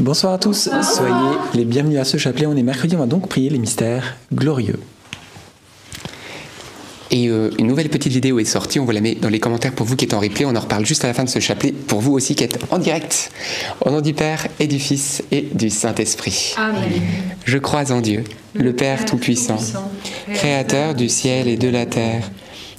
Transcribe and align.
Bonsoir 0.00 0.32
à 0.32 0.38
tous, 0.38 0.70
soyez 0.82 1.36
les 1.52 1.66
bienvenus 1.66 1.98
à 1.98 2.04
ce 2.04 2.16
chapelet. 2.16 2.46
On 2.46 2.56
est 2.56 2.62
mercredi, 2.62 2.96
on 2.96 3.00
va 3.00 3.06
donc 3.06 3.28
prier 3.28 3.50
les 3.50 3.58
mystères 3.58 4.16
glorieux. 4.32 4.80
Et 7.10 7.28
euh, 7.28 7.50
une 7.58 7.66
nouvelle 7.66 7.90
petite 7.90 8.10
vidéo 8.10 8.38
est 8.38 8.46
sortie, 8.46 8.80
on 8.80 8.86
vous 8.86 8.92
la 8.92 9.02
met 9.02 9.14
dans 9.14 9.28
les 9.28 9.40
commentaires 9.40 9.72
pour 9.72 9.84
vous 9.84 9.96
qui 9.96 10.06
êtes 10.06 10.14
en 10.14 10.20
replay, 10.20 10.46
on 10.46 10.56
en 10.56 10.60
reparle 10.60 10.86
juste 10.86 11.04
à 11.04 11.08
la 11.08 11.12
fin 11.12 11.24
de 11.24 11.28
ce 11.28 11.38
chapelet, 11.38 11.72
pour 11.72 12.00
vous 12.00 12.12
aussi 12.12 12.34
qui 12.34 12.44
êtes 12.44 12.58
en 12.70 12.78
direct. 12.78 13.30
Au 13.84 13.90
nom 13.90 14.00
du 14.00 14.14
Père 14.14 14.46
et 14.58 14.68
du 14.68 14.78
Fils 14.78 15.22
et 15.30 15.42
du 15.52 15.68
Saint-Esprit. 15.68 16.54
Amen. 16.56 16.82
Je 17.44 17.58
crois 17.58 17.92
en 17.92 18.00
Dieu, 18.00 18.24
le 18.54 18.72
Père 18.72 19.04
Tout-Puissant, 19.04 19.58
Créateur 20.32 20.94
du 20.94 21.10
ciel 21.10 21.46
et 21.46 21.58
de 21.58 21.68
la 21.68 21.84
terre, 21.84 22.30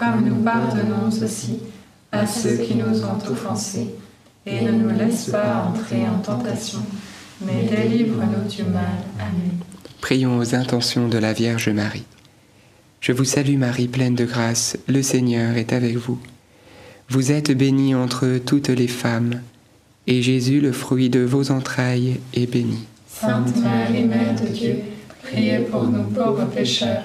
comme 0.00 0.24
nous 0.26 0.42
pardonnons 0.42 1.08
aussi 1.08 1.58
à 2.10 2.26
ceux 2.26 2.56
qui 2.56 2.74
nous 2.74 3.04
ont 3.04 3.18
offensés. 3.30 3.88
Et 4.46 4.62
ne 4.62 4.72
nous 4.72 4.88
laisse 4.88 5.28
pas 5.28 5.66
entrer 5.68 6.08
en 6.08 6.18
tentation, 6.20 6.78
mais 7.42 7.68
délivre-nous 7.68 8.48
du 8.48 8.62
mal. 8.62 9.04
Amen. 9.18 9.50
Prions 10.00 10.38
aux 10.38 10.54
intentions 10.54 11.08
de 11.08 11.18
la 11.18 11.34
Vierge 11.34 11.68
Marie. 11.68 12.06
Je 13.00 13.12
vous 13.12 13.26
salue 13.26 13.58
Marie, 13.58 13.88
pleine 13.88 14.14
de 14.14 14.24
grâce, 14.24 14.78
le 14.88 15.02
Seigneur 15.02 15.58
est 15.58 15.74
avec 15.74 15.96
vous. 15.96 16.18
Vous 17.10 17.32
êtes 17.32 17.50
bénie 17.52 17.94
entre 17.94 18.38
toutes 18.38 18.68
les 18.68 18.88
femmes, 18.88 19.42
et 20.06 20.22
Jésus, 20.22 20.60
le 20.60 20.72
fruit 20.72 21.10
de 21.10 21.20
vos 21.20 21.50
entrailles, 21.50 22.18
est 22.32 22.50
béni. 22.50 22.86
Sainte 23.06 23.54
Marie, 23.62 24.04
Mère 24.04 24.40
de 24.40 24.46
Dieu, 24.48 24.76
priez 25.22 25.58
pour 25.58 25.84
nous 25.84 26.04
pauvres 26.04 26.46
pécheurs, 26.46 27.04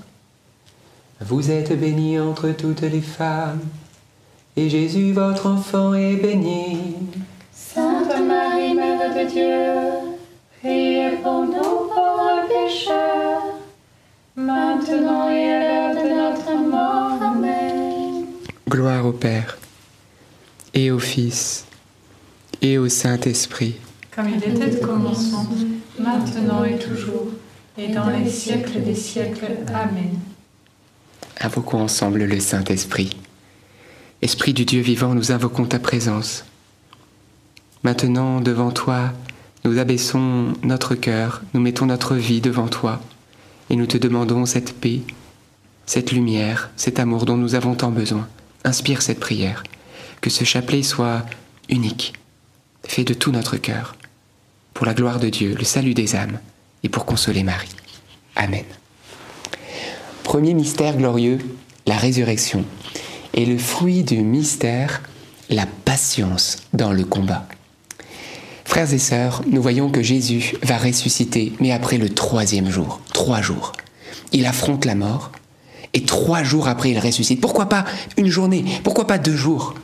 Vous 1.23 1.51
êtes 1.51 1.79
bénie 1.79 2.19
entre 2.19 2.49
toutes 2.49 2.81
les 2.81 3.01
femmes, 3.01 3.59
et 4.57 4.69
Jésus, 4.69 5.13
votre 5.13 5.45
enfant, 5.45 5.93
est 5.93 6.15
béni. 6.15 6.95
Sainte 7.53 8.19
Marie, 8.27 8.73
Mère 8.73 9.13
de 9.13 9.29
Dieu, 9.29 10.17
priez 10.59 11.11
pour 11.21 11.45
nous 11.45 11.51
pauvres 11.53 12.47
pécheurs, 12.47 13.43
maintenant 14.35 15.29
et 15.29 15.53
à 15.53 15.93
l'heure 15.93 16.03
de 16.03 16.09
notre 16.09 16.69
mort. 16.69 17.21
Amen. 17.21 18.25
Gloire 18.67 19.05
au 19.05 19.11
Père, 19.11 19.59
et 20.73 20.89
au 20.89 20.97
Fils, 20.97 21.65
et 22.63 22.79
au 22.79 22.89
Saint-Esprit. 22.89 23.75
Comme 24.15 24.27
il 24.27 24.43
était 24.43 24.81
au 24.81 24.87
commencement, 24.87 25.45
maintenant 25.99 26.63
et 26.63 26.79
toujours, 26.79 27.27
et 27.77 27.89
dans 27.89 28.09
les 28.09 28.27
siècles 28.27 28.81
des 28.81 28.95
siècles. 28.95 29.45
Amen. 29.67 30.17
Invoquons 31.43 31.81
ensemble 31.81 32.23
le 32.23 32.39
Saint-Esprit. 32.39 33.17
Esprit 34.21 34.53
du 34.53 34.63
Dieu 34.63 34.81
vivant, 34.81 35.15
nous 35.15 35.31
invoquons 35.31 35.65
ta 35.65 35.79
présence. 35.79 36.45
Maintenant, 37.83 38.41
devant 38.41 38.69
toi, 38.69 39.11
nous 39.65 39.79
abaissons 39.79 40.53
notre 40.61 40.93
cœur, 40.93 41.41
nous 41.55 41.61
mettons 41.61 41.87
notre 41.87 42.15
vie 42.15 42.41
devant 42.41 42.67
toi, 42.67 43.01
et 43.71 43.75
nous 43.75 43.87
te 43.87 43.97
demandons 43.97 44.45
cette 44.45 44.79
paix, 44.79 45.01
cette 45.87 46.11
lumière, 46.11 46.69
cet 46.75 46.99
amour 46.99 47.25
dont 47.25 47.37
nous 47.37 47.55
avons 47.55 47.73
tant 47.73 47.89
besoin. 47.89 48.27
Inspire 48.63 49.01
cette 49.01 49.19
prière, 49.19 49.63
que 50.21 50.29
ce 50.29 50.43
chapelet 50.43 50.83
soit 50.83 51.25
unique, 51.69 52.13
fait 52.85 53.03
de 53.03 53.15
tout 53.15 53.31
notre 53.31 53.57
cœur, 53.57 53.95
pour 54.75 54.85
la 54.85 54.93
gloire 54.93 55.19
de 55.19 55.29
Dieu, 55.29 55.55
le 55.57 55.63
salut 55.63 55.95
des 55.95 56.15
âmes, 56.15 56.37
et 56.83 56.89
pour 56.89 57.05
consoler 57.07 57.41
Marie. 57.41 57.75
Amen. 58.35 58.65
Premier 60.23 60.53
mystère 60.53 60.97
glorieux, 60.97 61.39
la 61.85 61.97
résurrection. 61.97 62.63
Et 63.33 63.45
le 63.45 63.57
fruit 63.57 64.03
du 64.03 64.21
mystère, 64.21 65.01
la 65.49 65.65
patience 65.85 66.57
dans 66.73 66.91
le 66.91 67.03
combat. 67.03 67.47
Frères 68.65 68.93
et 68.93 68.99
sœurs, 68.99 69.41
nous 69.49 69.61
voyons 69.61 69.89
que 69.89 70.01
Jésus 70.01 70.55
va 70.63 70.77
ressusciter, 70.77 71.53
mais 71.59 71.71
après 71.71 71.97
le 71.97 72.09
troisième 72.09 72.69
jour, 72.69 73.01
trois 73.13 73.41
jours. 73.41 73.73
Il 74.31 74.45
affronte 74.45 74.85
la 74.85 74.95
mort, 74.95 75.31
et 75.93 76.03
trois 76.03 76.43
jours 76.43 76.67
après, 76.69 76.91
il 76.91 76.99
ressuscite. 76.99 77.41
Pourquoi 77.41 77.67
pas 77.67 77.83
une 78.15 78.29
journée? 78.29 78.63
Pourquoi 78.83 79.07
pas 79.07 79.17
deux 79.17 79.35
jours? 79.35 79.75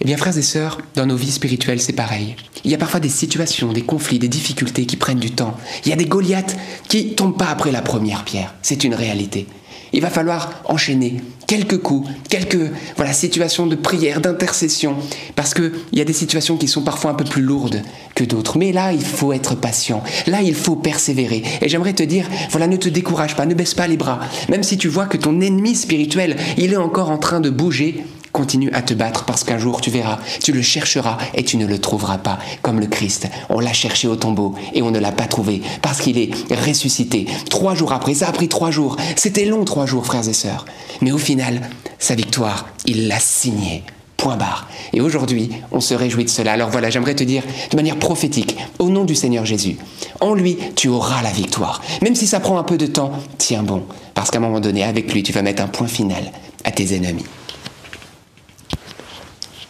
Eh 0.00 0.04
bien, 0.04 0.16
frères 0.16 0.36
et 0.36 0.42
sœurs, 0.42 0.78
dans 0.94 1.06
nos 1.06 1.16
vies 1.16 1.30
spirituelles, 1.30 1.80
c'est 1.80 1.92
pareil. 1.92 2.36
Il 2.64 2.70
y 2.70 2.74
a 2.74 2.78
parfois 2.78 3.00
des 3.00 3.08
situations, 3.08 3.72
des 3.72 3.82
conflits, 3.82 4.18
des 4.18 4.28
difficultés 4.28 4.86
qui 4.86 4.96
prennent 4.96 5.18
du 5.18 5.30
temps. 5.30 5.56
Il 5.84 5.90
y 5.90 5.92
a 5.92 5.96
des 5.96 6.06
Goliaths 6.06 6.56
qui 6.88 7.14
tombent 7.14 7.36
pas 7.36 7.50
après 7.50 7.72
la 7.72 7.82
première 7.82 8.24
pierre. 8.24 8.54
C'est 8.62 8.84
une 8.84 8.94
réalité. 8.94 9.46
Il 9.92 10.00
va 10.02 10.10
falloir 10.10 10.62
enchaîner 10.66 11.16
quelques 11.46 11.78
coups, 11.78 12.08
quelques 12.28 12.70
voilà, 12.96 13.12
situations 13.12 13.66
de 13.66 13.74
prière, 13.74 14.20
d'intercession, 14.20 14.96
parce 15.34 15.54
qu'il 15.54 15.72
y 15.92 16.00
a 16.00 16.04
des 16.04 16.12
situations 16.12 16.56
qui 16.56 16.68
sont 16.68 16.82
parfois 16.82 17.12
un 17.12 17.14
peu 17.14 17.24
plus 17.24 17.42
lourdes 17.42 17.82
que 18.14 18.24
d'autres. 18.24 18.58
Mais 18.58 18.72
là, 18.72 18.92
il 18.92 19.04
faut 19.04 19.32
être 19.32 19.54
patient. 19.54 20.02
Là, 20.26 20.42
il 20.42 20.54
faut 20.54 20.76
persévérer. 20.76 21.42
Et 21.62 21.68
j'aimerais 21.68 21.94
te 21.94 22.02
dire, 22.02 22.26
voilà, 22.50 22.66
ne 22.66 22.76
te 22.76 22.88
décourage 22.88 23.34
pas, 23.34 23.46
ne 23.46 23.54
baisse 23.54 23.74
pas 23.74 23.86
les 23.86 23.96
bras. 23.96 24.20
Même 24.48 24.62
si 24.62 24.76
tu 24.76 24.88
vois 24.88 25.06
que 25.06 25.16
ton 25.16 25.40
ennemi 25.40 25.74
spirituel, 25.74 26.36
il 26.58 26.72
est 26.72 26.76
encore 26.76 27.10
en 27.10 27.18
train 27.18 27.40
de 27.40 27.50
bouger, 27.50 28.04
continue 28.38 28.70
à 28.72 28.82
te 28.82 28.94
battre 28.94 29.24
parce 29.24 29.42
qu'un 29.42 29.58
jour 29.58 29.80
tu 29.80 29.90
verras, 29.90 30.20
tu 30.40 30.52
le 30.52 30.62
chercheras 30.62 31.18
et 31.34 31.42
tu 31.42 31.56
ne 31.56 31.66
le 31.66 31.80
trouveras 31.80 32.18
pas, 32.18 32.38
comme 32.62 32.78
le 32.78 32.86
Christ. 32.86 33.26
On 33.48 33.58
l'a 33.58 33.72
cherché 33.72 34.06
au 34.06 34.14
tombeau 34.14 34.54
et 34.74 34.80
on 34.80 34.92
ne 34.92 35.00
l'a 35.00 35.10
pas 35.10 35.26
trouvé 35.26 35.60
parce 35.82 36.00
qu'il 36.00 36.18
est 36.18 36.30
ressuscité. 36.54 37.26
Trois 37.50 37.74
jours 37.74 37.92
après, 37.92 38.14
ça 38.14 38.28
a 38.28 38.32
pris 38.32 38.48
trois 38.48 38.70
jours. 38.70 38.96
C'était 39.16 39.44
long 39.44 39.64
trois 39.64 39.86
jours, 39.86 40.06
frères 40.06 40.28
et 40.28 40.32
sœurs. 40.32 40.66
Mais 41.00 41.10
au 41.10 41.18
final, 41.18 41.68
sa 41.98 42.14
victoire, 42.14 42.68
il 42.86 43.08
l'a 43.08 43.18
signée. 43.18 43.82
Point 44.16 44.36
barre. 44.36 44.68
Et 44.92 45.00
aujourd'hui, 45.00 45.50
on 45.72 45.80
se 45.80 45.94
réjouit 45.94 46.24
de 46.24 46.30
cela. 46.30 46.52
Alors 46.52 46.70
voilà, 46.70 46.90
j'aimerais 46.90 47.16
te 47.16 47.24
dire 47.24 47.42
de 47.70 47.76
manière 47.76 47.98
prophétique, 47.98 48.56
au 48.78 48.88
nom 48.88 49.04
du 49.04 49.16
Seigneur 49.16 49.46
Jésus, 49.46 49.78
en 50.20 50.34
lui, 50.34 50.58
tu 50.76 50.86
auras 50.86 51.22
la 51.22 51.30
victoire. 51.30 51.82
Même 52.02 52.14
si 52.14 52.28
ça 52.28 52.38
prend 52.38 52.58
un 52.58 52.64
peu 52.64 52.78
de 52.78 52.86
temps, 52.86 53.10
tiens 53.36 53.64
bon, 53.64 53.82
parce 54.14 54.30
qu'à 54.30 54.38
un 54.38 54.42
moment 54.42 54.60
donné, 54.60 54.84
avec 54.84 55.12
lui, 55.12 55.24
tu 55.24 55.32
vas 55.32 55.42
mettre 55.42 55.62
un 55.62 55.68
point 55.68 55.88
final 55.88 56.30
à 56.64 56.70
tes 56.70 56.94
ennemis. 56.94 57.24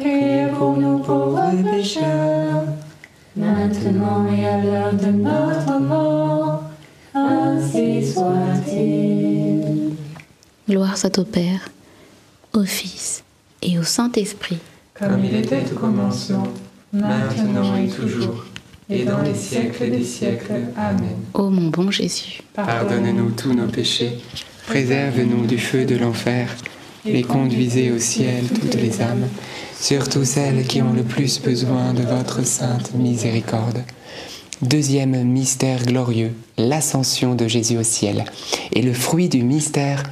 priez 0.00 0.46
pour 0.56 0.76
nous 0.76 0.98
pauvres 0.98 1.52
pécheurs, 1.70 2.64
maintenant 3.36 4.26
et 4.32 4.46
à 4.46 4.58
l'heure 4.62 4.92
de 4.94 5.06
notre 5.06 5.78
mort. 5.80 6.62
Ainsi 7.14 8.12
soit-il. 8.12 9.90
Gloire 10.68 10.96
soit 10.96 11.18
au 11.18 11.24
Père, 11.24 11.68
au 12.52 12.64
Fils 12.64 13.24
et 13.62 13.78
au 13.78 13.82
Saint-Esprit. 13.82 14.58
Comme 14.94 15.24
il 15.24 15.34
était 15.34 15.64
au 15.72 15.76
commencement, 15.76 16.46
maintenant 16.92 17.76
et 17.76 17.88
toujours, 17.88 18.44
et 18.88 19.04
dans 19.04 19.22
les 19.22 19.34
siècles 19.34 19.90
des 19.90 20.04
siècles. 20.04 20.68
Amen. 20.76 21.16
Ô 21.34 21.50
mon 21.50 21.68
bon 21.68 21.90
Jésus, 21.90 22.42
Pardonne-nous 22.54 23.30
tous 23.30 23.52
nos 23.52 23.66
péchés, 23.66 24.18
préserve-nous 24.66 25.46
du 25.46 25.58
feu 25.58 25.84
de 25.84 25.96
l'enfer, 25.96 26.54
et 27.04 27.22
conduisez 27.22 27.90
au 27.90 27.98
ciel 27.98 28.44
toutes 28.48 28.74
les 28.74 29.00
âmes, 29.00 29.26
surtout 29.80 30.24
celles 30.24 30.66
qui 30.66 30.82
ont 30.82 30.92
le 30.92 31.02
plus 31.02 31.40
besoin 31.40 31.94
de 31.94 32.02
votre 32.02 32.44
sainte 32.44 32.94
miséricorde. 32.94 33.82
Deuxième 34.60 35.24
mystère 35.24 35.84
glorieux, 35.84 36.32
l'ascension 36.58 37.34
de 37.34 37.48
Jésus 37.48 37.78
au 37.78 37.82
ciel. 37.82 38.26
Et 38.72 38.82
le 38.82 38.92
fruit 38.92 39.30
du 39.30 39.42
mystère, 39.42 40.02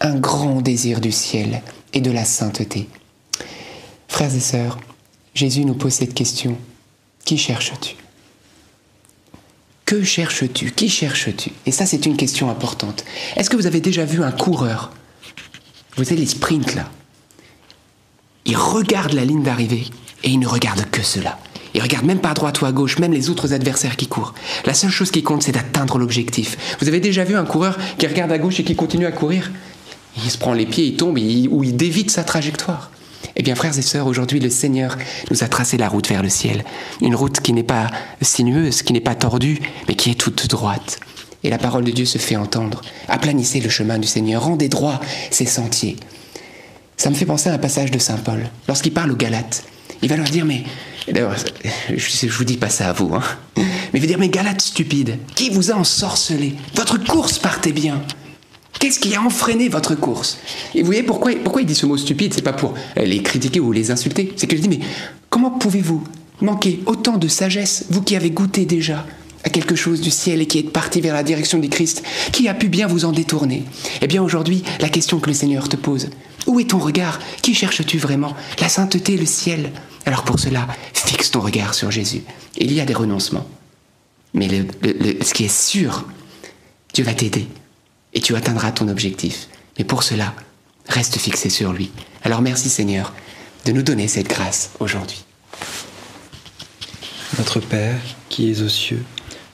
un 0.00 0.14
grand 0.14 0.60
désir 0.60 1.00
du 1.00 1.10
ciel 1.10 1.62
et 1.92 2.00
de 2.00 2.12
la 2.12 2.24
sainteté. 2.24 2.88
Frères 4.06 4.34
et 4.34 4.40
sœurs, 4.40 4.78
Jésus 5.34 5.64
nous 5.64 5.74
pose 5.74 5.94
cette 5.94 6.14
question. 6.14 6.56
Qui 7.24 7.36
cherches-tu? 7.36 7.96
Que 9.84 10.04
cherches-tu? 10.04 10.70
Qui 10.70 10.88
cherches-tu? 10.88 11.50
Et 11.66 11.72
ça, 11.72 11.84
c'est 11.84 12.06
une 12.06 12.16
question 12.16 12.48
importante. 12.48 13.04
Est-ce 13.34 13.50
que 13.50 13.56
vous 13.56 13.66
avez 13.66 13.80
déjà 13.80 14.04
vu 14.04 14.22
un 14.22 14.32
coureur? 14.32 14.92
Vous 15.96 16.04
savez, 16.04 16.20
les 16.20 16.26
sprints 16.26 16.76
là. 16.76 16.88
Il 18.56 18.62
regarde 18.62 19.12
la 19.12 19.26
ligne 19.26 19.42
d'arrivée 19.42 19.84
et 20.24 20.30
il 20.30 20.38
ne 20.38 20.46
regarde 20.46 20.86
que 20.90 21.02
cela. 21.02 21.38
Il 21.74 21.82
regarde 21.82 22.06
même 22.06 22.20
pas 22.20 22.30
à 22.30 22.34
droite 22.34 22.62
ou 22.62 22.64
à 22.64 22.72
gauche, 22.72 22.98
même 22.98 23.12
les 23.12 23.28
autres 23.28 23.52
adversaires 23.52 23.96
qui 23.96 24.06
courent. 24.06 24.32
La 24.64 24.72
seule 24.72 24.88
chose 24.88 25.10
qui 25.10 25.22
compte, 25.22 25.42
c'est 25.42 25.52
d'atteindre 25.52 25.98
l'objectif. 25.98 26.56
Vous 26.80 26.88
avez 26.88 27.00
déjà 27.00 27.22
vu 27.24 27.36
un 27.36 27.44
coureur 27.44 27.76
qui 27.98 28.06
regarde 28.06 28.32
à 28.32 28.38
gauche 28.38 28.58
et 28.58 28.64
qui 28.64 28.74
continue 28.74 29.04
à 29.04 29.12
courir? 29.12 29.52
Il 30.24 30.30
se 30.30 30.38
prend 30.38 30.54
les 30.54 30.64
pieds, 30.64 30.86
il 30.86 30.96
tombe, 30.96 31.18
ou 31.18 31.64
il 31.64 31.76
dévite 31.76 32.10
sa 32.10 32.24
trajectoire. 32.24 32.90
Eh 33.36 33.42
bien, 33.42 33.54
frères 33.54 33.78
et 33.78 33.82
sœurs, 33.82 34.06
aujourd'hui, 34.06 34.40
le 34.40 34.48
Seigneur 34.48 34.96
nous 35.30 35.44
a 35.44 35.48
tracé 35.48 35.76
la 35.76 35.90
route 35.90 36.08
vers 36.08 36.22
le 36.22 36.30
ciel. 36.30 36.64
Une 37.02 37.14
route 37.14 37.40
qui 37.40 37.52
n'est 37.52 37.62
pas 37.62 37.88
sinueuse, 38.22 38.80
qui 38.80 38.94
n'est 38.94 39.00
pas 39.00 39.14
tordue, 39.14 39.60
mais 39.86 39.96
qui 39.96 40.10
est 40.10 40.14
toute 40.14 40.48
droite. 40.48 40.98
Et 41.44 41.50
la 41.50 41.58
parole 41.58 41.84
de 41.84 41.90
Dieu 41.90 42.06
se 42.06 42.16
fait 42.16 42.36
entendre. 42.36 42.80
Aplanissez 43.06 43.60
le 43.60 43.68
chemin 43.68 43.98
du 43.98 44.08
Seigneur, 44.08 44.44
rendez 44.44 44.70
droit 44.70 44.98
ses 45.30 45.44
sentiers. 45.44 45.96
Ça 46.96 47.10
me 47.10 47.14
fait 47.14 47.26
penser 47.26 47.50
à 47.50 47.54
un 47.54 47.58
passage 47.58 47.90
de 47.90 47.98
Saint 47.98 48.16
Paul. 48.16 48.48
Lorsqu'il 48.68 48.92
parle 48.92 49.12
aux 49.12 49.16
Galates, 49.16 49.64
il 50.02 50.08
va 50.08 50.16
leur 50.16 50.28
dire, 50.28 50.44
mais... 50.44 50.64
D'ailleurs, 51.08 51.36
je, 51.88 51.96
je 51.96 52.32
vous 52.32 52.44
dis 52.44 52.56
pas 52.56 52.68
ça 52.68 52.88
à 52.88 52.92
vous, 52.92 53.14
hein. 53.14 53.22
Mais 53.56 53.64
il 53.94 54.00
va 54.00 54.06
dire, 54.06 54.18
mais 54.18 54.28
Galates 54.28 54.62
stupides, 54.62 55.18
qui 55.34 55.50
vous 55.50 55.70
a 55.70 55.74
ensorcelé? 55.74 56.54
Votre 56.74 57.02
course 57.04 57.38
partait 57.38 57.72
bien. 57.72 58.02
Qu'est-ce 58.80 58.98
qui 58.98 59.14
a 59.14 59.22
enfreiné 59.22 59.68
votre 59.68 59.94
course? 59.94 60.38
Et 60.74 60.80
vous 60.80 60.86
voyez 60.86 61.02
pourquoi, 61.02 61.32
pourquoi 61.42 61.62
il 61.62 61.66
dit 61.66 61.74
ce 61.74 61.86
mot 61.86 61.96
stupide? 61.96 62.34
C'est 62.34 62.42
pas 62.42 62.52
pour 62.52 62.74
les 62.96 63.22
critiquer 63.22 63.60
ou 63.60 63.72
les 63.72 63.90
insulter. 63.90 64.32
C'est 64.36 64.46
que 64.46 64.56
je 64.56 64.62
dis, 64.62 64.68
mais 64.68 64.80
comment 65.30 65.50
pouvez-vous 65.50 66.02
manquer 66.40 66.82
autant 66.86 67.16
de 67.16 67.28
sagesse, 67.28 67.86
vous 67.90 68.02
qui 68.02 68.16
avez 68.16 68.30
goûté 68.30 68.66
déjà? 68.66 69.06
À 69.46 69.48
quelque 69.48 69.76
chose 69.76 70.00
du 70.00 70.10
ciel 70.10 70.42
et 70.42 70.46
qui 70.46 70.58
est 70.58 70.64
parti 70.64 71.00
vers 71.00 71.14
la 71.14 71.22
direction 71.22 71.58
du 71.58 71.68
Christ, 71.68 72.02
qui 72.32 72.48
a 72.48 72.54
pu 72.54 72.68
bien 72.68 72.88
vous 72.88 73.04
en 73.04 73.12
détourner 73.12 73.62
Eh 74.02 74.08
bien 74.08 74.20
aujourd'hui, 74.20 74.64
la 74.80 74.88
question 74.88 75.20
que 75.20 75.28
le 75.28 75.34
Seigneur 75.34 75.68
te 75.68 75.76
pose, 75.76 76.10
où 76.46 76.58
est 76.58 76.70
ton 76.70 76.78
regard? 76.78 77.20
Qui 77.42 77.54
cherches-tu 77.54 77.96
vraiment? 77.96 78.34
La 78.60 78.68
sainteté, 78.68 79.16
le 79.16 79.24
ciel 79.24 79.70
Alors 80.04 80.24
pour 80.24 80.40
cela, 80.40 80.66
fixe 80.92 81.30
ton 81.30 81.40
regard 81.40 81.74
sur 81.74 81.92
Jésus. 81.92 82.22
Il 82.58 82.72
y 82.72 82.80
a 82.80 82.84
des 82.84 82.94
renoncements. 82.94 83.46
Mais 84.34 84.48
ce 84.48 85.32
qui 85.32 85.44
est 85.44 85.56
sûr, 85.56 86.04
Dieu 86.92 87.04
va 87.04 87.14
t'aider 87.14 87.46
et 88.14 88.20
tu 88.20 88.34
atteindras 88.34 88.72
ton 88.72 88.88
objectif. 88.88 89.48
Mais 89.78 89.84
pour 89.84 90.02
cela, 90.02 90.34
reste 90.88 91.18
fixé 91.18 91.50
sur 91.50 91.72
lui. 91.72 91.92
Alors 92.24 92.42
merci 92.42 92.68
Seigneur 92.68 93.12
de 93.64 93.72
nous 93.72 93.82
donner 93.82 94.08
cette 94.08 94.28
grâce 94.28 94.70
aujourd'hui. 94.80 95.24
Notre 97.38 97.60
Père 97.60 98.00
qui 98.28 98.50
es 98.50 98.62
aux 98.62 98.68
cieux, 98.68 99.04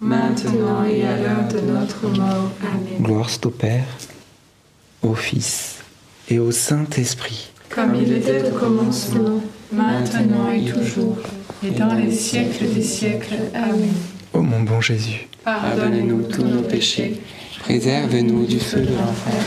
maintenant 0.00 0.84
et 0.84 1.04
à 1.04 1.16
l'heure 1.16 1.48
de 1.52 1.60
notre 1.60 2.08
mort. 2.08 2.50
Amen. 2.62 3.02
Gloire 3.02 3.30
au 3.44 3.50
Père, 3.50 3.86
au 5.02 5.14
Fils 5.14 5.76
et 6.28 6.38
au 6.38 6.50
Saint-Esprit. 6.50 7.50
Comme 7.68 7.94
il 7.94 8.12
était 8.12 8.50
au 8.50 8.54
commencement, 8.54 9.42
maintenant 9.72 10.50
et 10.52 10.64
toujours, 10.64 11.18
et 11.64 11.70
dans 11.70 11.94
les 11.94 12.12
siècles 12.12 12.66
des 12.74 12.82
siècles. 12.82 13.36
Amen. 13.54 13.92
Ô 14.32 14.42
mon 14.42 14.62
bon 14.62 14.80
Jésus, 14.80 15.28
Pardonne-nous 15.44 16.22
tous 16.22 16.44
nos 16.44 16.62
péchés, 16.62 17.20
Préserve-nous 17.60 18.46
du 18.46 18.60
feu 18.60 18.80
de 18.80 18.94
l'enfer. 18.94 19.42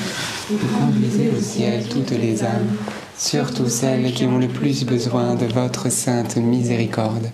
Et 0.52 0.56
conduisez 0.78 1.32
au 1.36 1.42
ciel 1.42 1.84
toutes 1.88 2.12
les 2.12 2.44
âmes, 2.44 2.76
surtout 3.18 3.70
celles 3.70 4.14
qui 4.14 4.26
ont 4.26 4.38
le 4.38 4.48
plus 4.48 4.84
besoin 4.84 5.36
de 5.36 5.46
votre 5.46 5.92
sainte 5.92 6.38
miséricorde. 6.38 7.32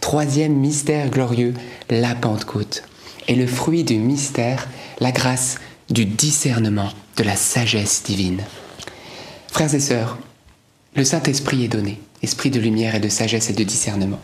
Troisième 0.00 0.54
mystère 0.54 1.10
glorieux, 1.10 1.54
la 1.90 2.14
Pentecôte. 2.14 2.82
Et 3.28 3.34
le 3.34 3.46
fruit 3.46 3.84
du 3.84 3.98
mystère, 3.98 4.68
la 5.00 5.12
grâce 5.12 5.56
du 5.90 6.04
discernement, 6.04 6.90
de 7.16 7.24
la 7.24 7.36
sagesse 7.36 8.02
divine. 8.04 8.42
Frères 9.48 9.74
et 9.74 9.80
sœurs, 9.80 10.18
le 10.94 11.04
Saint-Esprit 11.04 11.64
est 11.64 11.68
donné, 11.68 12.00
esprit 12.22 12.50
de 12.50 12.60
lumière 12.60 12.94
et 12.94 13.00
de 13.00 13.08
sagesse 13.08 13.50
et 13.50 13.54
de 13.54 13.64
discernement. 13.64 14.20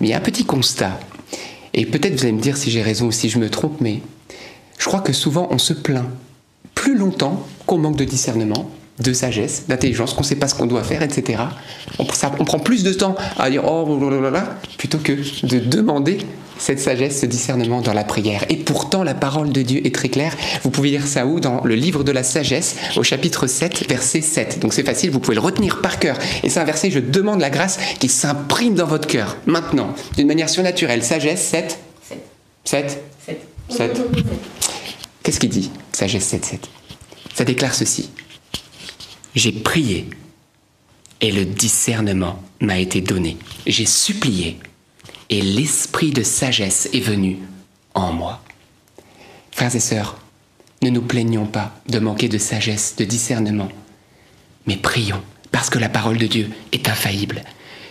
Mais 0.00 0.08
il 0.08 0.10
y 0.10 0.14
a 0.14 0.18
un 0.18 0.20
petit 0.20 0.44
constat, 0.44 0.98
et 1.72 1.86
peut-être 1.86 2.14
vous 2.14 2.22
allez 2.22 2.32
me 2.32 2.40
dire 2.40 2.56
si 2.56 2.70
j'ai 2.70 2.82
raison 2.82 3.06
ou 3.06 3.12
si 3.12 3.28
je 3.28 3.38
me 3.38 3.50
trompe, 3.50 3.80
mais 3.80 4.02
je 4.78 4.86
crois 4.86 5.00
que 5.00 5.12
souvent 5.12 5.48
on 5.50 5.58
se 5.58 5.72
plaint 5.72 6.06
plus 6.74 6.96
longtemps 6.96 7.46
qu'on 7.66 7.78
manque 7.78 7.96
de 7.96 8.04
discernement 8.04 8.70
de 8.98 9.12
sagesse, 9.12 9.64
d'intelligence, 9.68 10.14
qu'on 10.14 10.22
ne 10.22 10.26
sait 10.26 10.36
pas 10.36 10.48
ce 10.48 10.54
qu'on 10.54 10.66
doit 10.66 10.82
faire, 10.84 11.02
etc. 11.02 11.42
On, 11.98 12.06
ça- 12.12 12.32
on 12.38 12.44
prend 12.44 12.58
plus 12.58 12.82
de 12.82 12.92
temps 12.92 13.14
à 13.38 13.50
dire 13.50 13.62
oh 13.64 13.84
blablabla, 13.98 14.58
plutôt 14.78 14.98
que 14.98 15.12
de 15.46 15.58
demander 15.58 16.18
cette 16.58 16.80
sagesse, 16.80 17.20
ce 17.20 17.26
discernement 17.26 17.82
dans 17.82 17.92
la 17.92 18.04
prière. 18.04 18.46
Et 18.48 18.56
pourtant, 18.56 19.02
la 19.02 19.12
parole 19.12 19.52
de 19.52 19.60
Dieu 19.60 19.86
est 19.86 19.94
très 19.94 20.08
claire. 20.08 20.34
Vous 20.62 20.70
pouvez 20.70 20.88
lire 20.88 21.06
ça 21.06 21.26
où? 21.26 21.38
Dans 21.40 21.62
le 21.64 21.74
livre 21.74 22.02
de 22.04 22.12
la 22.12 22.22
sagesse, 22.22 22.76
au 22.96 23.02
chapitre 23.02 23.46
7, 23.46 23.86
verset 23.90 24.22
7. 24.22 24.60
Donc 24.60 24.72
c'est 24.72 24.82
facile, 24.82 25.10
vous 25.10 25.20
pouvez 25.20 25.34
le 25.34 25.42
retenir 25.42 25.82
par 25.82 25.98
cœur. 25.98 26.16
Et 26.42 26.48
c'est 26.48 26.58
un 26.58 26.64
verset, 26.64 26.90
je 26.90 26.98
demande 27.00 27.40
la 27.40 27.50
grâce 27.50 27.78
qui 27.98 28.08
s'imprime 28.08 28.74
dans 28.74 28.86
votre 28.86 29.06
cœur, 29.06 29.36
maintenant, 29.44 29.94
d'une 30.16 30.26
manière 30.26 30.48
surnaturelle. 30.48 31.02
Sagesse 31.04 31.42
7 31.42 31.78
7 32.64 33.02
7 33.68 34.00
Qu'est-ce 35.22 35.40
qu'il 35.40 35.50
dit 35.50 35.70
Sagesse 35.92 36.24
7, 36.24 36.44
7. 36.44 36.60
Ça 37.34 37.44
déclare 37.44 37.74
ceci. 37.74 38.08
J'ai 39.36 39.52
prié 39.52 40.08
et 41.20 41.30
le 41.30 41.44
discernement 41.44 42.42
m'a 42.60 42.78
été 42.78 43.02
donné. 43.02 43.36
J'ai 43.66 43.84
supplié 43.84 44.58
et 45.28 45.42
l'esprit 45.42 46.10
de 46.10 46.22
sagesse 46.22 46.88
est 46.94 47.00
venu 47.00 47.36
en 47.92 48.14
moi. 48.14 48.42
Frères 49.52 49.76
et 49.76 49.80
sœurs, 49.80 50.16
ne 50.82 50.88
nous 50.88 51.02
plaignons 51.02 51.44
pas 51.44 51.74
de 51.86 51.98
manquer 51.98 52.28
de 52.28 52.38
sagesse, 52.38 52.96
de 52.96 53.04
discernement, 53.04 53.68
mais 54.66 54.76
prions, 54.76 55.22
parce 55.52 55.68
que 55.68 55.78
la 55.78 55.90
parole 55.90 56.16
de 56.16 56.26
Dieu 56.26 56.50
est 56.72 56.88
infaillible. 56.88 57.42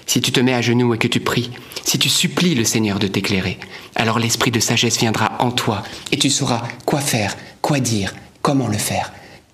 Si 0.07 0.21
tu 0.21 0.31
te 0.31 0.39
mets 0.39 0.53
à 0.53 0.61
genoux 0.61 0.95
et 0.95 0.97
que 0.97 1.07
tu 1.07 1.19
pries, 1.19 1.51
si 1.83 1.99
tu 1.99 2.09
supplies 2.09 2.55
le 2.55 2.63
Seigneur 2.63 2.97
de 2.97 3.07
t'éclairer, 3.07 3.59
alors 3.95 4.17
l'esprit 4.17 4.51
de 4.51 4.59
sagesse 4.59 4.97
viendra 4.97 5.37
en 5.39 5.51
toi 5.51 5.83
et 6.11 6.17
tu 6.17 6.31
sauras 6.31 6.63
quoi 6.85 7.01
faire, 7.01 7.37
quoi 7.61 7.79
dire, 7.79 8.15
comment 8.41 8.67
le 8.67 8.77
faire. 8.79 9.13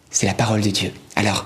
C'est 0.10 0.26
la 0.28 0.34
parole 0.34 0.62
de 0.62 0.70
Dieu. 0.70 0.92
Alors, 1.16 1.46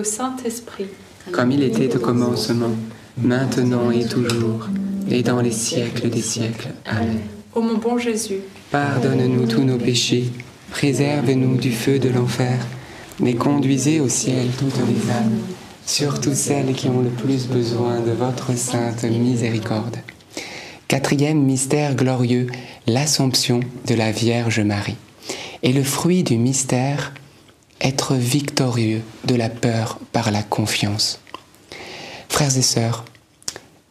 au 0.00 0.04
Saint-Esprit. 0.04 0.86
Comme 1.30 1.52
il 1.52 1.62
était 1.62 1.94
au 1.94 1.98
commencement, 2.00 2.74
maintenant 3.18 3.90
et 3.90 4.06
toujours, 4.06 4.66
et 5.10 5.22
dans 5.22 5.42
les 5.42 5.52
siècles 5.52 6.08
des 6.08 6.22
siècles. 6.22 6.70
Amen. 6.86 7.20
Ô 7.54 7.60
mon 7.60 7.76
bon 7.76 7.98
Jésus, 7.98 8.40
Pardonne-nous 8.70 9.46
tous 9.46 9.62
nos 9.62 9.76
péchés, 9.76 10.30
préserve-nous 10.70 11.56
du 11.56 11.72
feu 11.72 11.98
de 11.98 12.08
l'enfer, 12.08 12.58
mais 13.18 13.34
conduisez 13.34 14.00
au 14.00 14.08
ciel 14.08 14.46
toutes 14.58 14.78
les 14.88 15.10
âmes, 15.10 15.38
surtout 15.84 16.34
celles 16.34 16.72
qui 16.72 16.88
ont 16.88 17.02
le 17.02 17.10
plus 17.10 17.46
besoin 17.46 18.00
de 18.00 18.12
votre 18.12 18.56
sainte 18.56 19.04
miséricorde. 19.04 19.98
Quatrième 20.88 21.42
mystère 21.42 21.94
glorieux, 21.94 22.46
l'Assomption 22.86 23.60
de 23.86 23.94
la 23.94 24.12
Vierge 24.12 24.60
Marie. 24.60 24.96
Et 25.62 25.74
le 25.74 25.82
fruit 25.82 26.22
du 26.22 26.38
mystère, 26.38 27.12
être 27.80 28.14
victorieux 28.14 29.02
de 29.24 29.34
la 29.34 29.48
peur 29.48 29.98
par 30.12 30.30
la 30.30 30.42
confiance. 30.42 31.20
Frères 32.28 32.56
et 32.56 32.62
sœurs, 32.62 33.04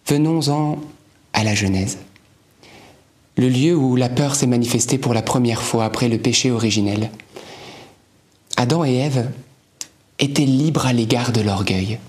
venons-en 0.07 0.79
à 1.33 1.43
la 1.43 1.55
Genèse 1.55 1.97
le 3.39 3.47
lieu 3.47 3.73
où 3.73 3.95
la 3.95 4.09
peur 4.09 4.35
s'est 4.35 4.47
manifestée 4.47 4.97
pour 4.97 5.13
la 5.13 5.21
première 5.21 5.61
fois 5.61 5.85
après 5.85 6.09
le 6.09 6.17
péché 6.17 6.51
originel. 6.51 7.09
Adam 8.57 8.83
et 8.83 8.95
Ève 8.95 9.29
étaient 10.19 10.45
libres 10.45 10.85
à 10.85 10.91
l'égard 10.91 11.31
de 11.31 11.39
l'orgueil. 11.39 11.99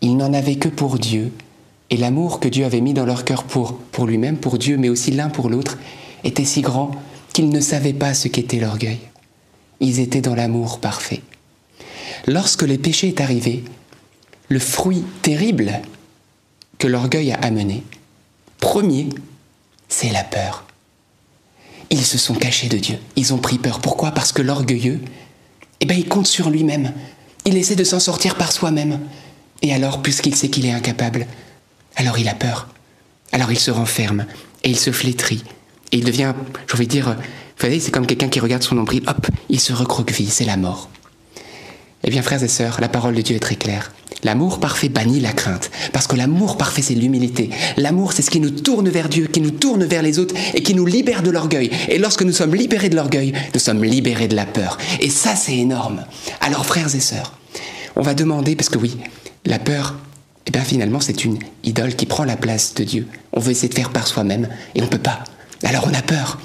Ils 0.00 0.16
n'en 0.16 0.32
avaient 0.32 0.56
que 0.56 0.68
pour 0.68 0.98
Dieu, 0.98 1.32
et 1.90 1.96
l'amour 1.96 2.40
que 2.40 2.48
Dieu 2.48 2.64
avait 2.64 2.80
mis 2.80 2.92
dans 2.92 3.06
leur 3.06 3.24
cœur 3.24 3.44
pour, 3.44 3.78
pour 3.78 4.06
lui-même, 4.06 4.36
pour 4.36 4.58
Dieu, 4.58 4.76
mais 4.76 4.88
aussi 4.88 5.12
l'un 5.12 5.28
pour 5.28 5.48
l'autre, 5.48 5.78
était 6.24 6.44
si 6.44 6.60
grand 6.60 6.90
qu'ils 7.32 7.50
ne 7.50 7.60
savaient 7.60 7.92
pas 7.92 8.12
ce 8.12 8.26
qu'était 8.26 8.58
l'orgueil. 8.58 8.98
Ils 9.80 10.00
étaient 10.00 10.20
dans 10.20 10.34
l'amour 10.34 10.80
parfait. 10.80 11.22
Lorsque 12.26 12.62
le 12.62 12.78
péché 12.78 13.08
est 13.08 13.20
arrivé, 13.20 13.64
le 14.48 14.58
fruit 14.58 15.04
terrible 15.22 15.80
que 16.78 16.86
l'orgueil 16.86 17.32
a 17.32 17.36
amené, 17.36 17.82
premier, 18.60 19.08
c'est 19.88 20.10
la 20.10 20.24
peur. 20.24 20.64
Ils 21.90 22.04
se 22.04 22.18
sont 22.18 22.34
cachés 22.34 22.68
de 22.68 22.78
Dieu. 22.78 22.98
Ils 23.16 23.32
ont 23.32 23.38
pris 23.38 23.58
peur. 23.58 23.80
Pourquoi? 23.80 24.10
Parce 24.10 24.32
que 24.32 24.42
l'orgueilleux, 24.42 25.00
eh 25.80 25.86
ben, 25.86 25.96
il 25.96 26.08
compte 26.08 26.26
sur 26.26 26.50
lui-même. 26.50 26.92
Il 27.44 27.56
essaie 27.56 27.76
de 27.76 27.84
s'en 27.84 28.00
sortir 28.00 28.34
par 28.34 28.52
soi-même. 28.52 29.00
Et 29.62 29.72
alors, 29.72 30.02
puisqu'il 30.02 30.34
sait 30.34 30.50
qu'il 30.50 30.66
est 30.66 30.72
incapable, 30.72 31.26
alors 31.96 32.18
il 32.18 32.28
a 32.28 32.34
peur. 32.34 32.68
Alors 33.32 33.50
il 33.50 33.58
se 33.58 33.70
renferme 33.70 34.26
et 34.64 34.70
il 34.70 34.78
se 34.78 34.92
flétrit. 34.92 35.42
Et 35.92 35.98
il 35.98 36.04
devient, 36.04 36.34
j'ai 36.70 36.84
de 36.84 36.84
dire, 36.84 37.16
vous 37.58 37.66
savez, 37.66 37.80
c'est 37.80 37.90
comme 37.90 38.06
quelqu'un 38.06 38.28
qui 38.28 38.38
regarde 38.38 38.62
son 38.62 38.76
nombril, 38.76 39.02
hop, 39.08 39.26
il 39.48 39.58
se 39.58 39.72
recroqueville, 39.72 40.30
c'est 40.30 40.44
la 40.44 40.56
mort. 40.56 40.88
Eh 42.04 42.10
bien, 42.10 42.22
frères 42.22 42.44
et 42.44 42.48
sœurs, 42.48 42.80
la 42.80 42.88
parole 42.88 43.16
de 43.16 43.20
Dieu 43.20 43.34
est 43.34 43.40
très 43.40 43.56
claire. 43.56 43.92
L'amour 44.22 44.60
parfait 44.60 44.88
bannit 44.88 45.18
la 45.18 45.32
crainte, 45.32 45.68
parce 45.92 46.06
que 46.06 46.14
l'amour 46.14 46.56
parfait, 46.56 46.82
c'est 46.82 46.94
l'humilité. 46.94 47.50
L'amour, 47.76 48.12
c'est 48.12 48.22
ce 48.22 48.30
qui 48.30 48.38
nous 48.38 48.50
tourne 48.50 48.88
vers 48.88 49.08
Dieu, 49.08 49.26
qui 49.26 49.40
nous 49.40 49.50
tourne 49.50 49.84
vers 49.84 50.02
les 50.02 50.20
autres 50.20 50.36
et 50.54 50.62
qui 50.62 50.76
nous 50.76 50.86
libère 50.86 51.24
de 51.24 51.30
l'orgueil. 51.30 51.72
Et 51.88 51.98
lorsque 51.98 52.22
nous 52.22 52.32
sommes 52.32 52.54
libérés 52.54 52.90
de 52.90 52.96
l'orgueil, 52.96 53.32
nous 53.52 53.60
sommes 53.60 53.82
libérés 53.82 54.28
de 54.28 54.36
la 54.36 54.46
peur. 54.46 54.78
Et 55.00 55.10
ça, 55.10 55.34
c'est 55.34 55.56
énorme. 55.56 56.04
Alors, 56.40 56.64
frères 56.64 56.94
et 56.94 57.00
sœurs, 57.00 57.32
on 57.96 58.02
va 58.02 58.14
demander, 58.14 58.54
parce 58.54 58.68
que 58.68 58.78
oui, 58.78 58.96
la 59.46 59.58
peur, 59.58 59.96
eh 60.46 60.52
bien 60.52 60.62
finalement, 60.62 61.00
c'est 61.00 61.24
une 61.24 61.40
idole 61.64 61.96
qui 61.96 62.06
prend 62.06 62.22
la 62.22 62.36
place 62.36 62.74
de 62.74 62.84
Dieu. 62.84 63.08
On 63.32 63.40
veut 63.40 63.50
essayer 63.50 63.68
de 63.68 63.74
faire 63.74 63.90
par 63.90 64.06
soi-même 64.06 64.48
et 64.76 64.80
on 64.80 64.84
ne 64.84 64.90
peut 64.90 64.98
pas. 64.98 65.24
Alors 65.64 65.88
on 65.90 65.94
a 65.94 66.02
peur. 66.02 66.38